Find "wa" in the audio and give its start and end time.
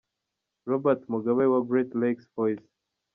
1.53-1.59